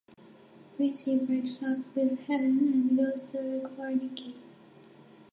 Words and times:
Quincy 0.77 1.27
breaks 1.27 1.61
up 1.63 1.77
with 1.93 2.25
Helen 2.25 2.57
and 2.57 2.97
goes 2.97 3.29
to 3.29 3.39
look 3.39 3.75
for 3.75 3.91
Nicky. 3.93 4.33